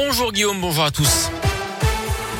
Bonjour 0.00 0.30
Guillaume, 0.30 0.60
bonjour 0.60 0.84
à 0.84 0.92
tous. 0.92 1.28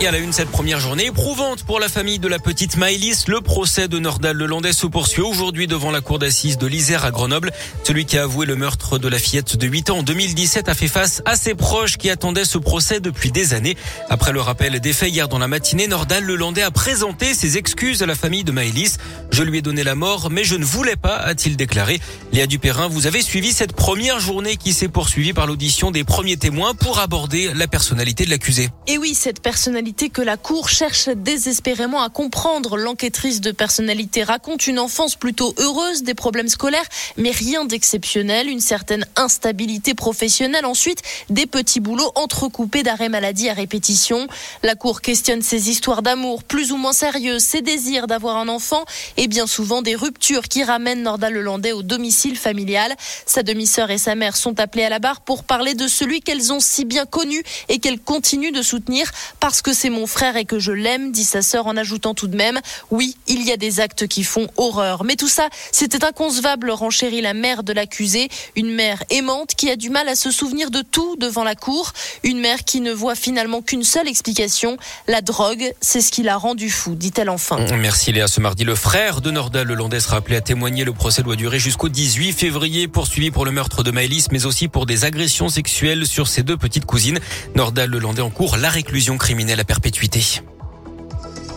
Et 0.00 0.06
à 0.06 0.12
la 0.12 0.18
une, 0.18 0.32
cette 0.32 0.50
première 0.50 0.78
journée 0.80 1.06
éprouvante 1.06 1.64
pour 1.64 1.78
la 1.78 1.88
famille 1.88 2.18
de 2.18 2.28
la 2.28 2.38
petite 2.38 2.76
Maëlys. 2.76 3.26
Le 3.26 3.42
procès 3.42 3.86
de 3.86 3.98
Nordal 3.98 4.34
Lelandais 4.34 4.72
se 4.72 4.86
poursuit 4.86 5.20
aujourd'hui 5.20 5.66
devant 5.66 5.90
la 5.90 6.00
cour 6.00 6.18
d'assises 6.18 6.56
de 6.56 6.66
l'Isère 6.66 7.04
à 7.04 7.10
Grenoble. 7.10 7.52
Celui 7.82 8.06
qui 8.06 8.16
a 8.16 8.22
avoué 8.22 8.46
le 8.46 8.54
meurtre 8.54 8.98
de 8.98 9.08
la 9.08 9.18
fillette 9.18 9.56
de 9.56 9.66
8 9.66 9.90
ans 9.90 9.98
en 9.98 10.02
2017 10.02 10.70
a 10.70 10.74
fait 10.74 10.88
face 10.88 11.22
à 11.26 11.34
ses 11.34 11.54
proches 11.54 11.98
qui 11.98 12.08
attendaient 12.08 12.46
ce 12.46 12.56
procès 12.56 13.00
depuis 13.00 13.30
des 13.30 13.52
années. 13.52 13.76
Après 14.08 14.32
le 14.32 14.40
rappel 14.40 14.78
des 14.80 14.92
faits 14.94 15.12
hier 15.12 15.28
dans 15.28 15.38
la 15.38 15.48
matinée, 15.48 15.86
Nordal 15.86 16.24
Lelandais 16.24 16.62
a 16.62 16.70
présenté 16.70 17.34
ses 17.34 17.58
excuses 17.58 18.02
à 18.02 18.06
la 18.06 18.14
famille 18.14 18.44
de 18.44 18.52
Maëlys. 18.52 18.96
Je 19.40 19.44
lui 19.46 19.56
ai 19.56 19.62
donné 19.62 19.82
la 19.84 19.94
mort, 19.94 20.28
mais 20.30 20.44
je 20.44 20.54
ne 20.54 20.66
voulais 20.66 20.96
pas, 20.96 21.16
a-t-il 21.16 21.56
déclaré. 21.56 21.98
Léa 22.30 22.46
Dupérin, 22.46 22.88
vous 22.88 23.06
avez 23.06 23.22
suivi 23.22 23.52
cette 23.52 23.72
première 23.72 24.20
journée 24.20 24.58
qui 24.58 24.74
s'est 24.74 24.88
poursuivie 24.88 25.32
par 25.32 25.46
l'audition 25.46 25.90
des 25.90 26.04
premiers 26.04 26.36
témoins 26.36 26.74
pour 26.74 26.98
aborder 26.98 27.50
la 27.54 27.66
personnalité 27.66 28.26
de 28.26 28.30
l'accusé. 28.30 28.68
Et 28.86 28.98
oui, 28.98 29.14
cette 29.14 29.40
personnalité 29.40 30.10
que 30.10 30.20
la 30.20 30.36
Cour 30.36 30.68
cherche 30.68 31.08
désespérément 31.08 32.02
à 32.02 32.10
comprendre. 32.10 32.76
L'enquêtrice 32.76 33.40
de 33.40 33.50
personnalité 33.50 34.24
raconte 34.24 34.66
une 34.66 34.78
enfance 34.78 35.16
plutôt 35.16 35.54
heureuse, 35.56 36.02
des 36.02 36.12
problèmes 36.12 36.48
scolaires, 36.48 36.84
mais 37.16 37.30
rien 37.30 37.64
d'exceptionnel, 37.64 38.46
une 38.46 38.60
certaine 38.60 39.06
instabilité 39.16 39.94
professionnelle. 39.94 40.66
Ensuite, 40.66 41.00
des 41.30 41.46
petits 41.46 41.80
boulots 41.80 42.12
entrecoupés 42.14 42.82
d'arrêts 42.82 43.08
maladie 43.08 43.48
à 43.48 43.54
répétition. 43.54 44.28
La 44.62 44.74
Cour 44.74 45.00
questionne 45.00 45.40
ses 45.40 45.70
histoires 45.70 46.02
d'amour 46.02 46.44
plus 46.44 46.72
ou 46.72 46.76
moins 46.76 46.92
sérieuses, 46.92 47.42
ses 47.42 47.62
désirs 47.62 48.06
d'avoir 48.06 48.36
un 48.36 48.48
enfant 48.48 48.84
et 49.16 49.29
bien 49.30 49.46
souvent 49.46 49.80
des 49.80 49.94
ruptures 49.94 50.48
qui 50.48 50.64
ramènent 50.64 51.02
Norda 51.02 51.30
Lelandais 51.30 51.72
au 51.72 51.82
domicile 51.82 52.36
familial. 52.36 52.94
Sa 53.24 53.42
demi-sœur 53.42 53.90
et 53.90 53.96
sa 53.96 54.16
mère 54.16 54.36
sont 54.36 54.58
appelées 54.60 54.84
à 54.84 54.88
la 54.90 54.98
barre 54.98 55.20
pour 55.20 55.44
parler 55.44 55.74
de 55.74 55.86
celui 55.86 56.20
qu'elles 56.20 56.52
ont 56.52 56.60
si 56.60 56.84
bien 56.84 57.06
connu 57.06 57.42
et 57.68 57.78
qu'elles 57.78 58.00
continuent 58.00 58.52
de 58.52 58.60
soutenir 58.60 59.10
parce 59.38 59.62
que 59.62 59.72
c'est 59.72 59.88
mon 59.88 60.06
frère 60.06 60.36
et 60.36 60.44
que 60.44 60.58
je 60.58 60.72
l'aime, 60.72 61.12
dit 61.12 61.24
sa 61.24 61.42
sœur 61.42 61.68
en 61.68 61.76
ajoutant 61.76 62.12
tout 62.12 62.26
de 62.26 62.36
même, 62.36 62.60
oui, 62.90 63.16
il 63.28 63.42
y 63.46 63.52
a 63.52 63.56
des 63.56 63.78
actes 63.78 64.08
qui 64.08 64.24
font 64.24 64.48
horreur. 64.56 65.04
Mais 65.04 65.14
tout 65.14 65.28
ça, 65.28 65.48
c'était 65.70 66.04
inconcevable, 66.04 66.70
renchérit 66.70 67.20
la 67.20 67.32
mère 67.32 67.62
de 67.62 67.72
l'accusé, 67.72 68.28
une 68.56 68.72
mère 68.74 69.02
aimante 69.10 69.54
qui 69.54 69.70
a 69.70 69.76
du 69.76 69.90
mal 69.90 70.08
à 70.08 70.16
se 70.16 70.32
souvenir 70.32 70.72
de 70.72 70.82
tout 70.82 71.14
devant 71.16 71.44
la 71.44 71.54
cour, 71.54 71.92
une 72.24 72.40
mère 72.40 72.64
qui 72.64 72.80
ne 72.80 72.92
voit 72.92 73.14
finalement 73.14 73.62
qu'une 73.62 73.84
seule 73.84 74.08
explication, 74.08 74.76
la 75.06 75.22
drogue, 75.22 75.72
c'est 75.80 76.00
ce 76.00 76.10
qui 76.10 76.24
l'a 76.24 76.36
rendu 76.36 76.68
fou, 76.68 76.96
dit-elle 76.96 77.30
enfin. 77.30 77.58
Merci 77.76 78.10
Léa. 78.10 78.26
Ce 78.26 78.40
mardi, 78.40 78.64
le 78.64 78.74
frère 78.74 79.09
de 79.18 79.32
Nordal 79.32 79.66
Lelandais 79.66 79.98
sera 79.98 80.18
à 80.18 80.40
témoigner. 80.40 80.84
Le 80.84 80.92
procès 80.92 81.24
doit 81.24 81.34
durer 81.34 81.58
jusqu'au 81.58 81.88
18 81.88 82.32
février, 82.32 82.86
poursuivi 82.86 83.32
pour 83.32 83.44
le 83.44 83.50
meurtre 83.50 83.82
de 83.82 83.90
Maëlys, 83.90 84.28
mais 84.30 84.46
aussi 84.46 84.68
pour 84.68 84.86
des 84.86 85.04
agressions 85.04 85.48
sexuelles 85.48 86.06
sur 86.06 86.28
ses 86.28 86.44
deux 86.44 86.56
petites 86.56 86.86
cousines. 86.86 87.18
Nordal 87.56 87.90
Lelandais 87.90 88.22
en 88.22 88.30
cours 88.30 88.56
la 88.56 88.68
réclusion 88.68 89.18
criminelle 89.18 89.64
perpétuité. 89.64 90.42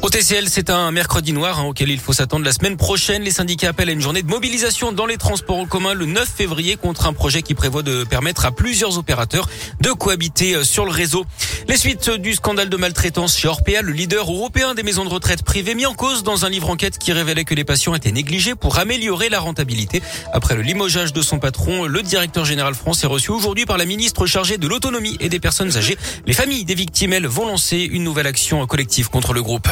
Au 0.03 0.09
TCL, 0.09 0.49
c'est 0.49 0.69
un 0.69 0.91
mercredi 0.91 1.31
noir 1.31 1.61
hein, 1.61 1.63
auquel 1.63 1.89
il 1.89 1.97
faut 1.97 2.11
s'attendre 2.11 2.43
la 2.43 2.51
semaine 2.51 2.75
prochaine. 2.75 3.21
Les 3.21 3.31
syndicats 3.31 3.69
appellent 3.69 3.87
à 3.87 3.93
une 3.93 4.01
journée 4.01 4.21
de 4.21 4.27
mobilisation 4.27 4.91
dans 4.91 5.05
les 5.05 5.15
transports 5.15 5.55
en 5.55 5.65
commun 5.65 5.93
le 5.93 6.05
9 6.05 6.27
février 6.27 6.75
contre 6.75 7.07
un 7.07 7.13
projet 7.13 7.41
qui 7.41 7.53
prévoit 7.53 7.83
de 7.83 8.03
permettre 8.03 8.45
à 8.45 8.51
plusieurs 8.51 8.97
opérateurs 8.97 9.47
de 9.79 9.91
cohabiter 9.91 10.55
euh, 10.55 10.65
sur 10.65 10.83
le 10.83 10.91
réseau. 10.91 11.25
Les 11.73 11.79
suites 11.79 12.11
du 12.11 12.35
scandale 12.35 12.69
de 12.69 12.77
maltraitance 12.77 13.35
chez 13.35 13.47
Orpea, 13.47 13.81
le 13.81 13.93
leader 13.93 14.29
européen 14.29 14.75
des 14.75 14.83
maisons 14.83 15.05
de 15.05 15.09
retraite 15.09 15.41
privées, 15.41 15.73
mis 15.73 15.87
en 15.87 15.95
cause 15.95 16.21
dans 16.21 16.45
un 16.45 16.49
livre 16.49 16.69
enquête 16.69 16.99
qui 16.99 17.11
révélait 17.11 17.45
que 17.45 17.55
les 17.55 17.63
patients 17.63 17.95
étaient 17.95 18.11
négligés 18.11 18.53
pour 18.53 18.77
améliorer 18.77 19.27
la 19.27 19.39
rentabilité. 19.39 20.03
Après 20.33 20.53
le 20.53 20.61
limogeage 20.61 21.13
de 21.13 21.21
son 21.23 21.39
patron, 21.39 21.85
le 21.85 22.03
directeur 22.03 22.45
général 22.45 22.75
France 22.75 23.03
est 23.03 23.07
reçu 23.07 23.31
aujourd'hui 23.31 23.65
par 23.65 23.79
la 23.79 23.85
ministre 23.85 24.27
chargée 24.27 24.59
de 24.59 24.67
l'autonomie 24.67 25.17
et 25.19 25.29
des 25.29 25.39
personnes 25.39 25.75
âgées. 25.75 25.97
Les 26.27 26.33
familles 26.33 26.63
des 26.63 26.75
victimes, 26.75 27.11
elles, 27.11 27.25
vont 27.25 27.47
lancer 27.47 27.77
une 27.77 28.03
nouvelle 28.03 28.27
action 28.27 28.63
collective 28.67 29.09
contre 29.09 29.33
le 29.33 29.41
groupe. 29.41 29.67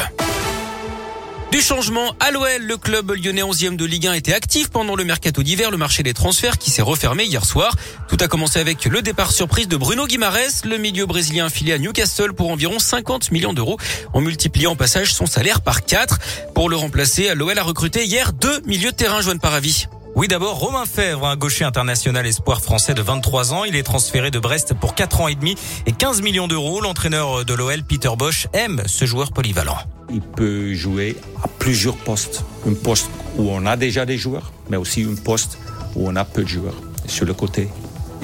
Du 1.52 1.60
changement 1.60 2.14
à 2.18 2.30
l'OL, 2.30 2.62
le 2.62 2.78
club 2.78 3.10
lyonnais 3.10 3.42
11e 3.42 3.76
de 3.76 3.84
Ligue 3.84 4.06
1 4.06 4.14
était 4.14 4.32
actif 4.32 4.70
pendant 4.70 4.96
le 4.96 5.04
mercato 5.04 5.42
d'hiver, 5.42 5.70
le 5.70 5.76
marché 5.76 6.02
des 6.02 6.14
transferts 6.14 6.56
qui 6.56 6.70
s'est 6.70 6.80
refermé 6.80 7.24
hier 7.24 7.44
soir. 7.44 7.76
Tout 8.08 8.16
a 8.20 8.26
commencé 8.26 8.58
avec 8.58 8.86
le 8.86 9.02
départ 9.02 9.32
surprise 9.32 9.68
de 9.68 9.76
Bruno 9.76 10.06
Guimares, 10.06 10.64
le 10.64 10.78
milieu 10.78 11.04
brésilien 11.04 11.44
affilié 11.44 11.74
à 11.74 11.78
Newcastle 11.78 12.32
pour 12.32 12.50
environ 12.50 12.78
50 12.78 13.32
millions 13.32 13.52
d'euros 13.52 13.76
en 14.14 14.22
multipliant 14.22 14.70
en 14.70 14.76
passage 14.76 15.12
son 15.12 15.26
salaire 15.26 15.60
par 15.60 15.84
4. 15.84 16.20
Pour 16.54 16.70
le 16.70 16.76
remplacer, 16.76 17.34
l'OL 17.34 17.58
a 17.58 17.62
recruté 17.62 18.06
hier 18.06 18.32
deux 18.32 18.62
milieux 18.64 18.92
de 18.92 18.96
terrain, 18.96 19.20
Joanne 19.20 19.38
Paravis. 19.38 19.88
Oui, 20.14 20.28
d'abord, 20.28 20.58
Romain 20.58 20.84
Fèvre, 20.84 21.26
un 21.26 21.36
gaucher 21.36 21.64
international 21.64 22.26
espoir 22.26 22.60
français 22.60 22.92
de 22.92 23.00
23 23.00 23.54
ans. 23.54 23.64
Il 23.64 23.74
est 23.74 23.82
transféré 23.82 24.30
de 24.30 24.38
Brest 24.38 24.74
pour 24.74 24.94
4 24.94 25.22
ans 25.22 25.28
et 25.28 25.34
demi 25.34 25.56
et 25.86 25.92
15 25.92 26.20
millions 26.20 26.48
d'euros. 26.48 26.82
L'entraîneur 26.82 27.46
de 27.46 27.54
l'OL, 27.54 27.82
Peter 27.82 28.10
Bosch, 28.16 28.46
aime 28.52 28.82
ce 28.86 29.06
joueur 29.06 29.32
polyvalent. 29.32 29.78
Il 30.10 30.20
peut 30.20 30.74
jouer 30.74 31.16
à 31.42 31.48
plusieurs 31.48 31.96
postes. 31.96 32.44
Un 32.68 32.74
poste 32.74 33.08
où 33.38 33.48
on 33.48 33.64
a 33.64 33.78
déjà 33.78 34.04
des 34.04 34.18
joueurs, 34.18 34.52
mais 34.68 34.76
aussi 34.76 35.02
un 35.10 35.14
poste 35.14 35.56
où 35.96 36.06
on 36.06 36.14
a 36.14 36.26
peu 36.26 36.42
de 36.42 36.48
joueurs. 36.48 36.76
Sur 37.06 37.24
le 37.24 37.32
côté, 37.32 37.68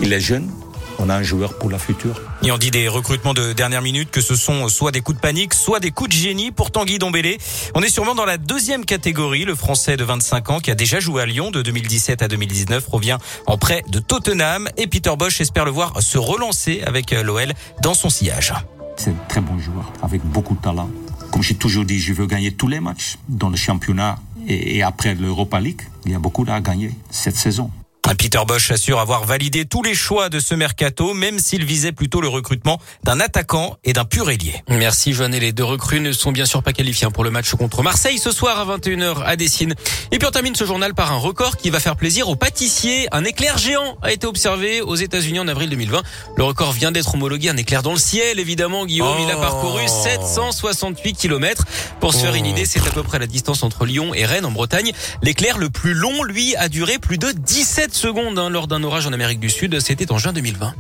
il 0.03 0.13
est 0.13 0.21
jeune, 0.21 0.51
on 0.99 1.09
a 1.09 1.15
un 1.15 1.23
joueur 1.23 1.55
pour 1.59 1.71
la 1.71 1.79
future. 1.79 2.21
Et 2.43 2.51
on 2.51 2.59
dit 2.59 2.71
des 2.71 2.89
recrutements 2.89 3.35
de 3.35 3.53
dernière 3.53 3.83
minute 3.83 4.11
que 4.11 4.21
ce 4.21 4.35
sont 4.35 4.69
soit 4.69 4.91
des 4.91 5.01
coups 5.01 5.17
de 5.17 5.21
panique, 5.21 5.55
soit 5.55 5.81
des 5.81 5.91
coups 5.91 6.11
de 6.11 6.15
génie 6.15 6.51
pour 6.51 6.71
Tanguy 6.71 6.99
Dombélé. 6.99 7.39
On 7.75 7.83
est 7.83 7.89
sûrement 7.89 8.15
dans 8.15 8.25
la 8.25 8.39
deuxième 8.39 8.85
catégorie. 8.85 9.45
Le 9.45 9.55
Français 9.55 9.97
de 9.97 10.05
25 10.05 10.51
ans 10.51 10.61
qui 10.61 10.71
a 10.71 10.75
déjà 10.75 11.01
joué 11.01 11.23
à 11.23 11.27
Lyon 11.27 11.51
de 11.51 11.63
2017 11.63 12.23
à 12.23 12.29
2019 12.29 12.87
revient 12.89 13.19
en 13.47 13.59
prêt 13.59 13.83
de 13.89 13.99
Tottenham 13.99 14.69
et 14.77 14.87
Peter 14.87 15.15
Bosch 15.17 15.41
espère 15.41 15.65
le 15.65 15.71
voir 15.71 16.01
se 16.03 16.19
relancer 16.19 16.83
avec 16.85 17.13
l'OL 17.13 17.53
dans 17.83 17.95
son 17.95 18.11
sillage. 18.11 18.53
C'est 18.97 19.11
un 19.11 19.17
très 19.29 19.41
bon 19.41 19.59
joueur 19.59 19.93
avec 20.03 20.23
beaucoup 20.25 20.55
de 20.55 20.61
talent. 20.61 20.91
Comme 21.31 21.43
j'ai 21.43 21.55
toujours 21.55 21.85
dit, 21.85 22.01
je 22.01 22.13
veux 22.13 22.27
gagner 22.27 22.53
tous 22.53 22.69
les 22.69 22.81
matchs 22.81 23.17
dans 23.29 23.51
le 23.51 23.57
championnat 23.57 24.19
et 24.49 24.83
après 24.83 25.15
l'Europa 25.15 25.61
League. 25.61 25.83
Il 26.05 26.13
y 26.13 26.15
a 26.15 26.19
beaucoup 26.19 26.45
à 26.49 26.61
gagner 26.61 26.91
cette 27.11 27.37
saison. 27.37 27.71
Peter 28.15 28.41
Bosch 28.47 28.71
assure 28.71 29.01
avoir 29.01 29.25
validé 29.25 29.67
tous 29.67 29.83
les 29.83 29.95
choix 29.95 30.29
de 30.29 30.41
ce 30.41 30.55
mercato, 30.55 31.13
même 31.13 31.39
s'il 31.39 31.65
visait 31.65 31.93
plutôt 31.93 32.21
le 32.21 32.29
recrutement 32.29 32.81
d'un 33.05 33.21
attaquant 33.21 33.77
et 33.85 33.93
d'un 33.93 34.05
pur 34.05 34.31
ailier. 34.31 34.55
Merci 34.69 35.13
Joanne. 35.13 35.35
Et 35.35 35.41
les 35.41 35.53
deux 35.53 35.65
recrues 35.65 36.01
ne 36.01 36.13
sont 36.13 36.33
bien 36.33 36.47
sûr 36.47 36.63
pas 36.63 36.73
qualifiés 36.73 37.09
pour 37.13 37.23
le 37.23 37.31
match 37.31 37.53
contre 37.55 37.83
Marseille 37.83 38.19
ce 38.19 38.31
soir 38.31 38.59
à 38.59 38.77
21h 38.77 39.23
à 39.25 39.37
Dessine. 39.37 39.75
Et 40.11 40.19
puis 40.19 40.27
on 40.27 40.31
termine 40.31 40.55
ce 40.55 40.65
journal 40.65 40.95
par 40.95 41.13
un 41.13 41.17
record 41.17 41.57
qui 41.57 41.71
va 41.71 41.81
faire 41.81 41.97
plaisir 41.97 42.29
aux 42.29 42.37
pâtissiers. 42.37 43.09
Un 43.13 43.25
éclair 43.25 43.59
géant 43.59 43.99
a 44.03 44.11
été 44.11 44.27
observé 44.27 44.81
aux 44.81 44.97
États-Unis 44.97 45.41
en 45.41 45.49
avril 45.49 45.69
2020. 45.69 46.03
Le 46.37 46.45
record 46.45 46.73
vient 46.73 46.93
d'être 46.93 47.15
homologué. 47.15 47.51
Un 47.51 47.57
éclair 47.57 47.83
dans 47.83 47.93
le 47.93 47.99
ciel, 47.99 48.39
évidemment, 48.39 48.87
Guillaume. 48.87 49.19
Il 49.21 49.31
a 49.31 49.37
parcouru 49.37 49.83
768 49.87 51.15
km. 51.15 51.65
Pour 52.01 52.15
se 52.15 52.21
faire 52.21 52.35
une 52.35 52.47
oh. 52.47 52.51
idée, 52.51 52.65
c'est 52.65 52.87
à 52.87 52.91
peu 52.91 53.03
près 53.03 53.19
la 53.19 53.27
distance 53.27 53.63
entre 53.63 53.85
Lyon 53.85 54.15
et 54.15 54.25
Rennes 54.25 54.47
en 54.47 54.51
Bretagne. 54.51 54.93
L'éclair 55.23 55.59
le 55.59 55.69
plus 55.69 55.95
long, 55.95 56.23
lui, 56.23 56.57
a 56.57 56.69
duré 56.69 56.99
plus 56.99 57.19
de 57.19 57.33
17 57.33 57.98
secondes 57.99 58.39
hein, 58.39 58.49
lors 58.49 58.69
d'un 58.69 58.83
orage 58.83 59.07
en 59.07 59.13
Amérique 59.13 59.41
du 59.41 59.51
Sud. 59.51 59.81
C'était 59.81 60.13
en 60.13 60.19
juin 60.19 60.33
2020. 60.33 60.75